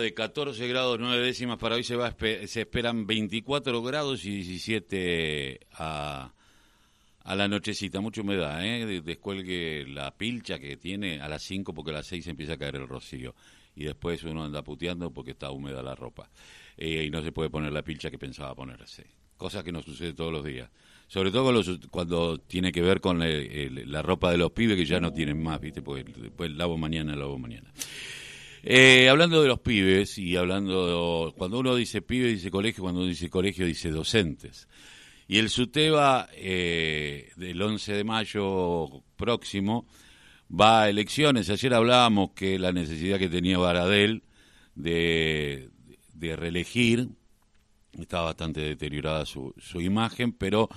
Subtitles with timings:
[0.00, 5.60] de 14 grados 9 décimas para hoy se va se esperan 24 grados y 17
[5.72, 6.32] a,
[7.20, 9.00] a la nochecita, mucha humedad, ¿eh?
[9.02, 12.76] descuelgue la pilcha que tiene a las 5 porque a las 6 empieza a caer
[12.76, 13.34] el rocío
[13.74, 16.28] y después uno anda puteando porque está húmeda la ropa
[16.76, 19.06] eh, y no se puede poner la pilcha que pensaba ponerse,
[19.38, 20.70] cosa que no sucede todos los días.
[21.08, 25.12] Sobre todo cuando tiene que ver con la ropa de los pibes que ya no
[25.12, 25.80] tienen más, ¿viste?
[25.80, 27.72] Porque después lavo mañana, lavo mañana.
[28.68, 33.08] Eh, hablando de los pibes y hablando, cuando uno dice pibe dice colegio, cuando uno
[33.08, 34.66] dice colegio dice docentes.
[35.28, 39.86] Y el SUTEBA eh, del 11 de mayo próximo
[40.50, 41.48] va a elecciones.
[41.48, 44.24] Ayer hablábamos que la necesidad que tenía Baradel
[44.74, 45.70] de,
[46.20, 47.10] reelegir,
[47.96, 50.68] estaba bastante deteriorada su, imagen, pero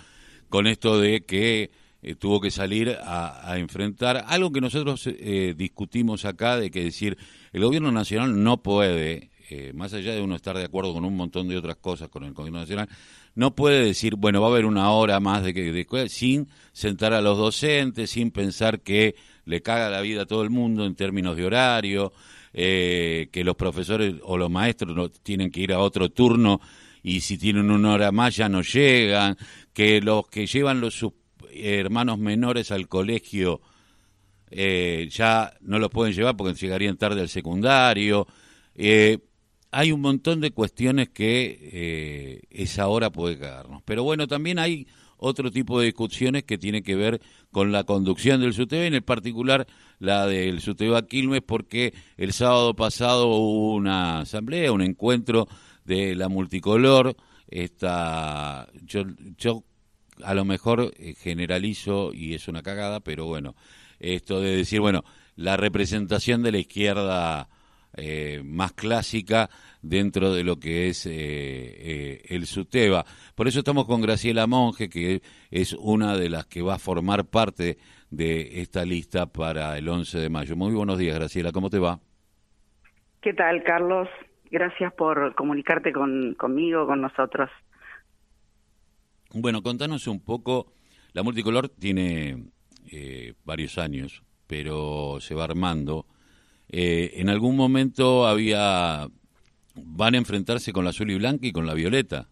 [0.48, 1.72] con esto de que
[2.04, 7.18] eh, tuvo que salir a, enfrentar algo que nosotros eh, discutimos acá, de que decir,
[7.54, 11.16] el gobierno nacional no puede, eh, más allá de uno estar de acuerdo con un
[11.16, 12.90] montón de otras cosas con el gobierno nacional,
[13.36, 17.14] no puede decir, bueno, va a haber una hora más de que de, sin sentar
[17.14, 20.96] a los docentes, sin pensar que le caga la vida a todo el mundo en
[20.96, 22.12] términos de horario,
[22.52, 26.60] que los profesores o los maestros no, tienen que ir a otro turno
[27.04, 29.38] y si tienen una hora más ya no llegan,
[29.74, 31.06] que los que llevan los
[31.54, 33.62] hermanos menores al colegio
[34.52, 38.28] eh, ya no los pueden llevar porque llegarían tarde al secundario.
[38.76, 39.20] Eh,
[39.72, 43.82] hay un montón de cuestiones que eh, esa hora puede cagarnos.
[43.86, 48.42] Pero bueno, también hay otro tipo de discusiones que tiene que ver con la conducción
[48.42, 49.68] del SUTEBA, en particular
[50.00, 55.48] la del SUTEBA Quilmes, porque el sábado pasado hubo una asamblea, un encuentro
[55.84, 57.16] de la multicolor.
[57.50, 59.04] Esta, yo,
[59.38, 59.64] yo
[60.24, 63.56] a lo mejor eh, generalizo y es una cagada, pero bueno,
[64.00, 65.04] esto de decir, bueno,
[65.36, 67.50] la representación de la izquierda
[67.98, 69.50] eh, más clásica
[69.82, 73.06] dentro de lo que es eh, el SUTEBA.
[73.36, 77.26] Por eso estamos con Graciela Monge, que es una de las que va a formar
[77.26, 77.78] parte
[78.12, 80.56] de esta lista para el 11 de mayo.
[80.56, 82.00] Muy buenos días, Graciela, ¿cómo te va?
[83.22, 84.08] ¿Qué tal, Carlos?
[84.52, 87.50] Gracias por comunicarte con, conmigo, con nosotros.
[89.34, 90.74] Bueno, contanos un poco,
[91.14, 92.52] la multicolor tiene
[92.92, 96.06] eh, varios años, pero se va armando.
[96.72, 99.08] Eh, en algún momento había,
[99.76, 102.28] van a enfrentarse con la azul y blanca y con la violeta.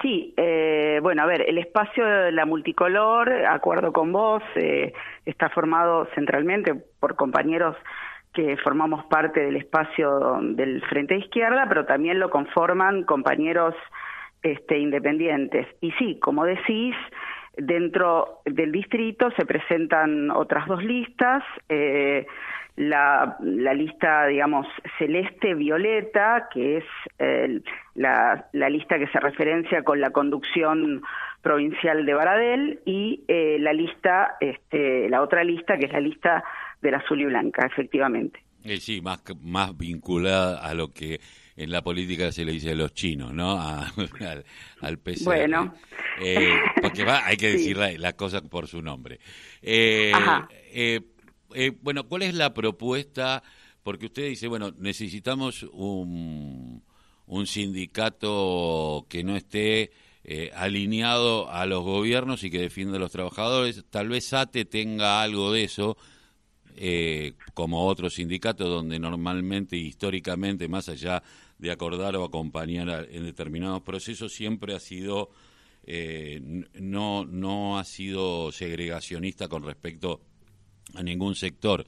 [0.00, 4.42] Sí, eh, bueno, a ver, el espacio de la multicolor, acuerdo con vos,
[5.24, 7.76] está formado centralmente por compañeros
[8.32, 13.74] que formamos parte del espacio del Frente Izquierda, pero también lo conforman compañeros
[14.42, 15.66] este, independientes.
[15.80, 16.96] Y sí, como decís,
[17.56, 21.42] dentro del distrito se presentan otras dos listas.
[21.68, 22.26] Eh,
[22.76, 24.66] la, la, lista, digamos,
[24.98, 26.84] celeste-violeta, que es
[27.94, 31.02] la, la, lista que se referencia con la conducción
[31.42, 36.42] provincial de Baradel, y eh, la lista, este, la otra lista, que es la lista
[36.80, 38.42] del azul y blanca, efectivamente.
[38.64, 41.20] Eh, sí, más, más vinculada a lo que
[41.56, 43.60] en la política se le dice a los chinos, ¿no?
[44.20, 44.44] al,
[44.80, 45.74] al Bueno.
[46.20, 49.20] Eh, porque va, hay que decir las cosas por su nombre.
[49.60, 50.12] Eh,
[50.72, 51.00] eh,
[51.54, 53.42] eh, bueno, ¿cuál es la propuesta?
[53.82, 56.82] Porque usted dice, bueno, necesitamos un,
[57.26, 59.92] un sindicato que no esté
[60.54, 63.84] alineado a los gobiernos y que defienda a los trabajadores.
[63.90, 65.96] Tal vez ATE tenga algo de eso,
[66.76, 71.22] eh, como otros sindicatos donde normalmente, históricamente, más allá
[71.58, 75.30] de acordar o acompañar en determinados procesos, siempre ha sido,
[75.84, 76.40] eh,
[76.80, 80.20] no, no ha sido segregacionista con respecto
[80.94, 81.84] a ningún sector.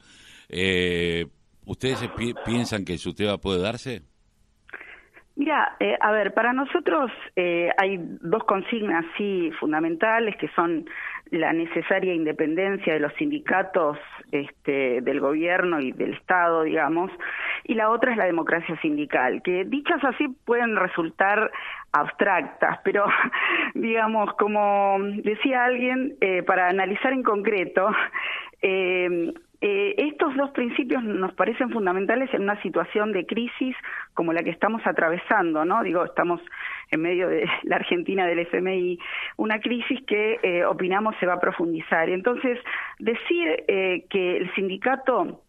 [0.49, 1.27] Eh,
[1.67, 1.99] ¿Ustedes
[2.44, 4.03] piensan que su tema puede darse?
[5.37, 10.87] Mira, eh, a ver, para nosotros eh, hay dos consignas sí fundamentales que son
[11.31, 13.99] la necesaria independencia de los sindicatos
[14.33, 17.11] este, del gobierno y del Estado, digamos,
[17.65, 21.50] y la otra es la democracia sindical, que dichas así pueden resultar
[21.93, 23.06] abstractas, pero
[23.75, 27.88] digamos, como decía alguien, eh, para analizar en concreto,
[28.62, 33.77] eh, eh, estos dos principios nos parecen fundamentales en una situación de crisis
[34.12, 35.83] como la que estamos atravesando, ¿no?
[35.83, 36.41] Digo, estamos
[36.91, 38.99] en medio de la Argentina del FMI,
[39.37, 42.09] una crisis que eh, opinamos se va a profundizar.
[42.09, 42.59] Entonces,
[42.99, 45.41] decir eh, que el sindicato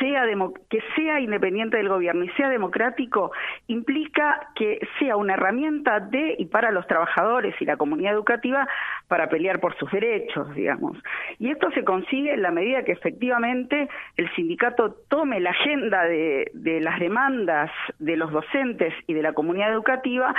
[0.00, 0.24] sea
[0.68, 3.30] que sea independiente del gobierno y sea democrático
[3.68, 8.66] implica que sea una herramienta de y para los trabajadores y la comunidad educativa
[9.06, 10.98] para pelear por sus derechos, digamos.
[11.38, 16.50] Y esto se consigue en la medida que efectivamente el sindicato tome la agenda de,
[16.54, 20.34] de las demandas de los docentes y de la comunidad educativa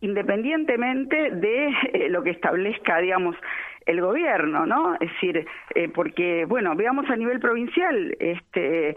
[0.00, 3.36] independientemente de eh, lo que establezca, digamos,
[3.86, 4.94] el gobierno, ¿no?
[4.94, 8.96] Es decir, eh, porque, bueno, veamos a nivel provincial, este,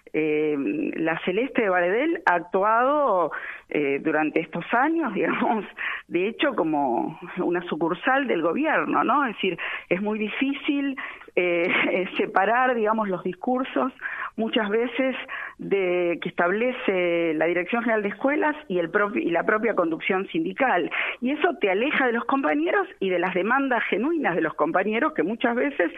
[0.13, 0.55] eh,
[0.95, 3.31] la Celeste de Varedel ha actuado
[3.69, 5.65] eh, durante estos años, digamos,
[6.07, 9.25] de hecho como una sucursal del gobierno, ¿no?
[9.25, 9.57] Es decir,
[9.89, 10.97] es muy difícil
[11.35, 13.93] eh, separar, digamos, los discursos
[14.35, 15.15] muchas veces
[15.57, 20.89] de que establece la Dirección General de Escuelas y, la propia conducción sindical.
[21.21, 25.13] Y eso te aleja de los compañeros y de las demandas genuinas de los compañeros
[25.13, 25.91] que muchas veces,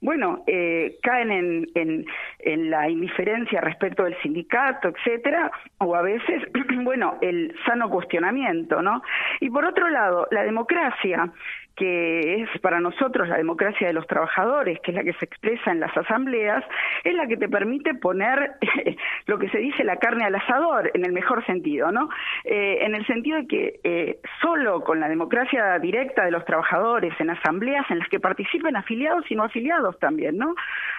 [0.00, 2.06] bueno, eh, caen en, en,
[2.40, 6.42] en la indiferencia respecto del sindicato, etcétera, o a veces,
[6.82, 9.02] bueno, el sano cuestionamiento, ¿no?
[9.40, 11.30] Y por otro lado, la democracia
[11.78, 15.70] que es para nosotros la democracia de los trabajadores, que es la que se expresa
[15.70, 16.64] en las asambleas,
[17.04, 18.52] es la que te permite poner
[19.26, 22.08] lo que se dice la carne al asador, en el mejor sentido, ¿no?
[22.44, 27.14] Eh, en el sentido de que eh, solo con la democracia directa de los trabajadores,
[27.20, 30.54] en asambleas en las que participen afiliados y no afiliados también, ¿no?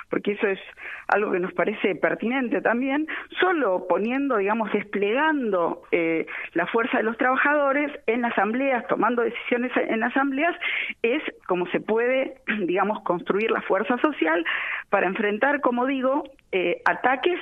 [0.09, 0.59] Porque eso es
[1.07, 3.07] algo que nos parece pertinente también,
[3.39, 10.03] solo poniendo, digamos, desplegando eh, la fuerza de los trabajadores en asambleas, tomando decisiones en
[10.03, 10.55] asambleas,
[11.01, 12.36] es como se puede,
[12.66, 14.45] digamos, construir la fuerza social
[14.89, 17.39] para enfrentar, como digo, eh, ataques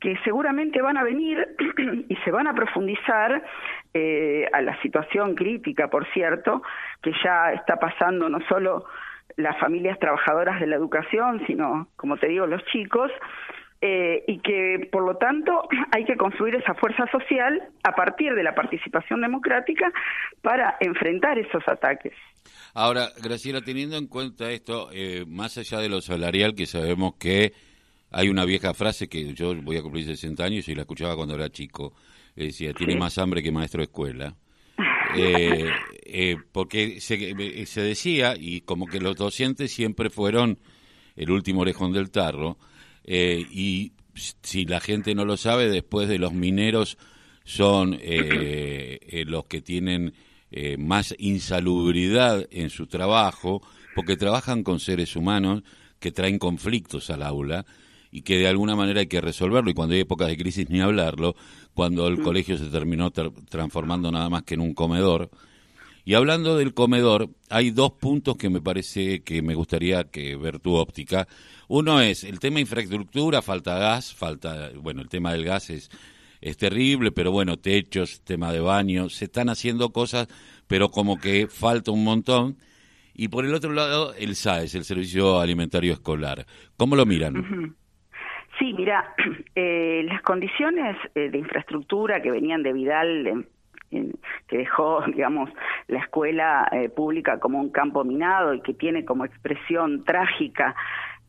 [0.00, 1.46] que seguramente van a venir
[2.08, 3.42] y se van a profundizar
[3.94, 6.62] eh, a la situación crítica, por cierto,
[7.02, 8.84] que ya está pasando no solo
[9.36, 13.10] las familias trabajadoras de la educación, sino, como te digo, los chicos,
[13.80, 18.42] eh, y que por lo tanto hay que construir esa fuerza social a partir de
[18.42, 19.92] la participación democrática
[20.42, 22.12] para enfrentar esos ataques.
[22.74, 27.52] Ahora, Graciela, teniendo en cuenta esto, eh, más allá de lo salarial, que sabemos que
[28.10, 31.34] hay una vieja frase que yo voy a cumplir 60 años y la escuchaba cuando
[31.34, 31.94] era chico,
[32.34, 34.36] decía, tiene más hambre que maestro de escuela.
[36.10, 40.58] Eh, porque se, se decía, y como que los docentes siempre fueron
[41.16, 42.56] el último orejón del tarro,
[43.04, 43.92] eh, y
[44.42, 46.98] si la gente no lo sabe, después de los mineros
[47.44, 50.12] son eh, eh, los que tienen
[50.78, 53.62] más insalubridad en su trabajo,
[53.94, 55.62] porque trabajan con seres humanos
[55.98, 57.66] que traen conflictos al aula
[58.10, 59.70] y que de alguna manera hay que resolverlo.
[59.70, 61.34] Y cuando hay épocas de crisis, ni hablarlo,
[61.74, 62.22] cuando el mm.
[62.22, 65.30] colegio se terminó transformando nada más que en un comedor.
[66.04, 70.58] Y hablando del comedor, hay dos puntos que me parece que me gustaría que ver
[70.58, 71.28] tu óptica.
[71.68, 75.90] Uno es el tema infraestructura, falta gas, falta, bueno, el tema del gas es,
[76.40, 80.28] es terrible, pero bueno, techos, tema de baño, se están haciendo cosas,
[80.66, 82.56] pero como que falta un montón.
[83.14, 86.46] Y por el otro lado, el SAES, el Servicio Alimentario Escolar.
[86.76, 87.76] ¿Cómo lo miran?
[88.58, 89.14] Sí, mira,
[89.54, 93.46] eh, las condiciones eh, de infraestructura que venían de Vidal
[93.90, 95.50] que dejó, digamos,
[95.86, 100.74] la escuela eh, pública como un campo minado y que tiene como expresión trágica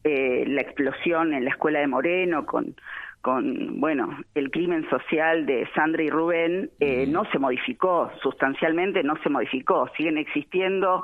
[0.03, 2.75] eh, la explosión en la escuela de Moreno con
[3.21, 9.15] con bueno el crimen social de Sandra y Rubén eh, no se modificó sustancialmente no
[9.23, 11.03] se modificó siguen existiendo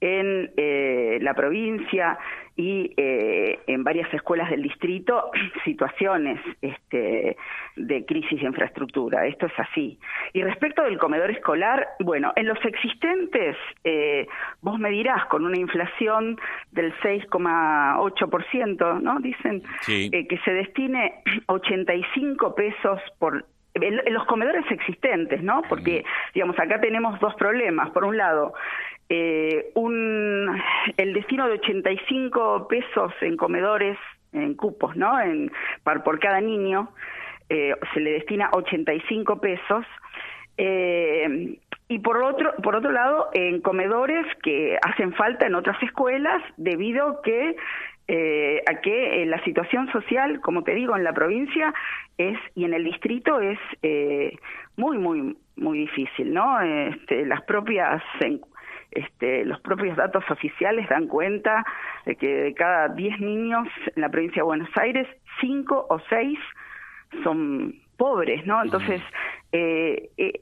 [0.00, 2.18] en eh, la provincia
[2.56, 5.30] y eh, en varias escuelas del distrito
[5.64, 7.36] situaciones este,
[7.76, 9.26] de crisis de infraestructura.
[9.26, 9.98] Esto es así.
[10.32, 14.26] Y respecto del comedor escolar, bueno, en los existentes, eh,
[14.60, 16.38] vos me dirás, con una inflación
[16.70, 19.18] del 6,8%, ¿no?
[19.20, 25.62] Dicen que se destine 85 pesos por en los comedores existentes, ¿no?
[25.68, 27.90] Porque, digamos, acá tenemos dos problemas.
[27.90, 28.54] Por un lado,
[29.08, 30.60] eh, un,
[30.96, 33.98] el destino de 85 pesos en comedores,
[34.32, 35.20] en cupos, ¿no?
[35.20, 35.50] En,
[35.82, 36.90] por cada niño,
[37.48, 39.84] eh, se le destina 85 pesos.
[40.56, 46.42] Eh, y por otro, por otro lado, en comedores que hacen falta en otras escuelas
[46.56, 47.56] debido que
[48.06, 51.72] eh, a que eh, la situación social, como te digo, en la provincia
[52.18, 54.36] es y en el distrito es eh,
[54.76, 56.60] muy, muy, muy difícil, ¿no?
[56.60, 58.02] Este, las propias
[58.90, 61.64] este, los propios datos oficiales dan cuenta
[62.06, 65.08] de que de cada 10 niños en la provincia de Buenos Aires,
[65.40, 66.38] 5 o 6
[67.22, 68.62] son pobres, ¿no?
[68.62, 69.00] Entonces,
[69.52, 70.40] eh, eh,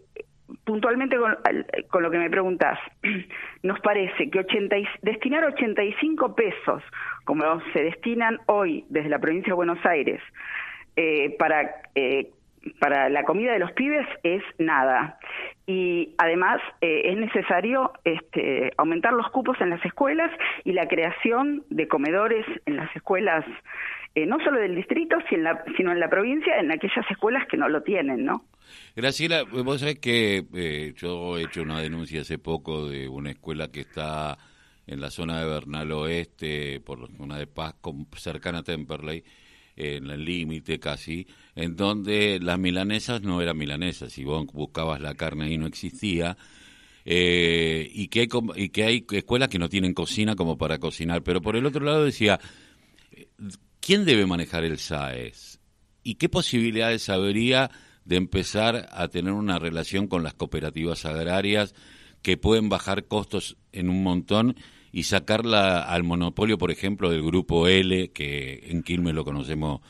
[0.65, 2.79] puntualmente con, lo que me preguntas,
[3.63, 6.83] nos parece que 80 destinar 85 pesos,
[7.25, 10.21] como se destinan hoy desde la provincia de Buenos Aires,
[10.97, 12.31] eh, para eh,
[12.79, 15.19] para la comida de los pibes es nada.
[15.67, 20.31] Y además eh, es necesario este, aumentar los cupos en las escuelas
[20.65, 23.45] y la creación de comedores en las escuelas,
[24.15, 27.83] eh, no solo del distrito, sino en la provincia, en aquellas escuelas que no lo
[27.83, 28.45] tienen, ¿no?
[28.95, 33.69] Graciela, vos sabés que eh, yo he hecho una denuncia hace poco de una escuela
[33.69, 34.39] que está
[34.87, 37.75] en la zona de Bernal Oeste, por la zona de Paz,
[38.17, 39.25] cercana a Temperley,
[39.77, 45.15] en el límite casi, en donde las milanesas no eran milanesas, si vos buscabas la
[45.15, 46.37] carne y no existía,
[47.05, 51.23] eh, y, que hay, y que hay escuelas que no tienen cocina como para cocinar,
[51.23, 52.39] pero por el otro lado decía,
[53.85, 55.61] ¿quién debe manejar el SAES?
[56.03, 57.71] ¿Y qué posibilidades habría
[58.05, 61.75] de empezar a tener una relación con las cooperativas agrarias
[62.23, 64.55] que pueden bajar costos en un montón
[64.93, 69.81] y sacarla al monopolio, por ejemplo, del grupo L, que en Quilmes lo conocemos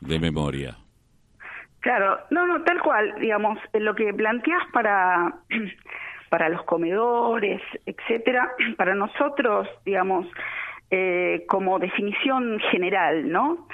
[0.00, 0.76] de memoria.
[1.80, 5.34] Claro, no, no, tal cual, digamos, lo que planteas para,
[6.30, 10.26] para los comedores, etcétera, para nosotros, digamos,
[10.90, 13.66] eh, como definición general, ¿no?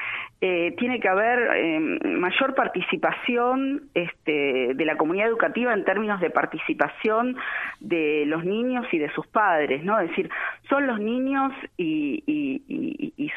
[0.46, 6.28] Eh, tiene que haber eh, mayor participación este, de la comunidad educativa en términos de
[6.28, 7.38] participación
[7.80, 9.98] de los niños y de sus padres, ¿no?
[9.98, 10.28] Es decir,
[10.68, 12.20] son los niños y,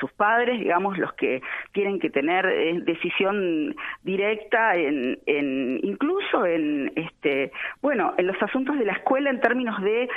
[0.01, 1.41] sus padres, digamos, los que
[1.71, 8.77] tienen que tener eh, decisión directa en, en, incluso en, este, bueno, en los asuntos
[8.77, 10.07] de la escuela en términos de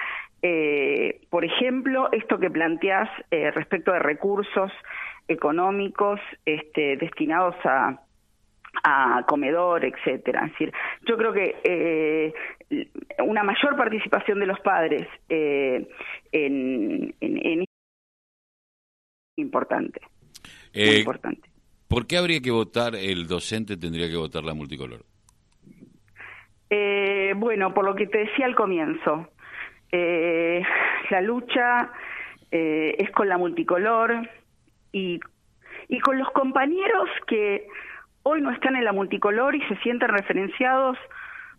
[1.30, 4.72] por ejemplo, esto que planteás respecto de recursos
[5.28, 8.00] económicos este, destinados a,
[8.82, 10.46] a comedor, etcétera.
[10.46, 10.72] Es decir,
[11.06, 12.34] yo creo que eh,
[13.24, 15.88] una mayor participación de los padres eh,
[16.32, 17.64] en, en,
[19.36, 20.00] importante.
[20.72, 21.48] Eh, importante.
[21.88, 23.76] ¿Por qué habría que votar el docente?
[23.76, 25.04] Tendría que votar la multicolor.
[26.68, 29.28] Eh, bueno, por lo que te decía al comienzo,
[29.92, 31.90] la lucha
[32.50, 34.28] es con la multicolor
[34.92, 35.20] y,
[35.88, 37.66] y con los compañeros que
[38.22, 40.96] hoy no están en la multicolor y se sienten referenciados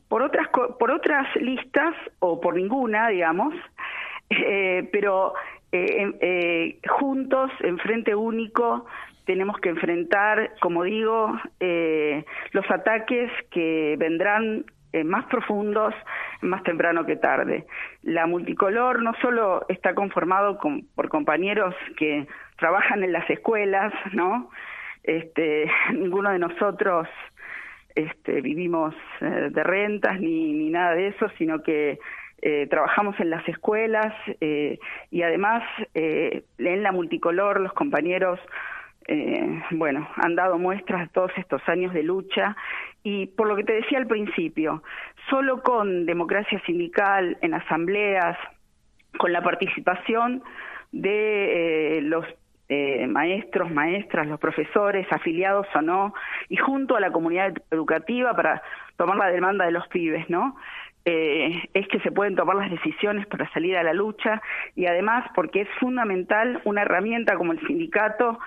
[0.07, 0.47] por otras
[0.77, 3.53] por otras listas o por ninguna digamos
[4.29, 5.33] eh, pero
[5.71, 8.85] eh, eh, juntos en frente único
[9.25, 15.93] tenemos que enfrentar como digo eh, los ataques que vendrán eh, más profundos
[16.41, 17.65] más temprano que tarde.
[18.03, 20.59] La multicolor no solo está conformado
[20.95, 24.49] por compañeros que trabajan en las escuelas, ¿no?
[25.03, 27.07] Este, ninguno de nosotros
[27.95, 31.99] este, vivimos eh, de rentas ni, ni nada de eso, sino que
[32.41, 38.39] eh, trabajamos en las escuelas y además en la multicolor los compañeros
[39.07, 42.55] eh, bueno, han dado muestras de todos estos años de lucha
[43.03, 44.83] y por lo que te decía al principio,
[45.29, 48.37] solo con democracia sindical en asambleas,
[49.17, 50.43] con la participación
[50.91, 52.25] de eh, los
[52.69, 56.13] eh, maestros, maestras, los profesores, afiliados o no,
[56.47, 58.61] y junto a la comunidad educativa para
[58.95, 60.55] tomar la demanda de los pibes, ¿no?
[61.03, 64.39] Eh, es que se pueden tomar las decisiones para salir a la lucha
[64.75, 68.39] y además porque es fundamental una herramienta como el sindicato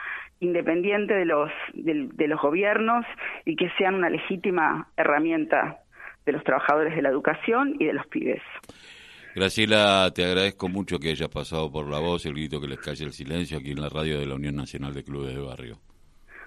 [0.44, 3.04] independiente de los, de, los gobiernos
[3.44, 5.78] y que sean una legítima herramienta
[6.24, 8.42] de los trabajadores de la educación y de los pibes.
[9.34, 13.04] Graciela, te agradezco mucho que hayas pasado por la voz, el grito que les calle
[13.04, 15.78] el silencio aquí en la radio de la Unión Nacional de Clubes de Barrio.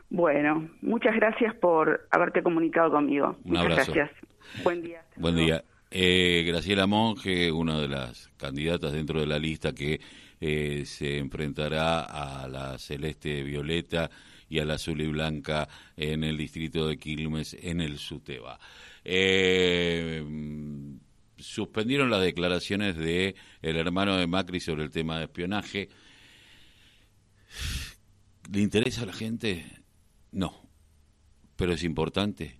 [0.10, 3.36] Bueno, muchas gracias por haberte comunicado conmigo.
[3.44, 3.94] Un muchas abrazo.
[3.94, 4.64] gracias.
[4.64, 5.02] Buen día.
[5.18, 5.64] Buen día.
[5.92, 10.00] Eh, Graciela Monge, una de las candidatas dentro de la lista que
[10.40, 14.10] eh, se enfrentará a la celeste violeta
[14.50, 18.60] y a la azul y blanca en el distrito de Quilmes, en el Suteba.
[19.04, 20.24] Eh,
[21.38, 25.90] suspendieron las declaraciones de el hermano de Macri sobre el tema de espionaje.
[28.52, 29.66] ¿Le interesa a la gente?
[30.32, 30.70] No,
[31.56, 32.60] pero es importante.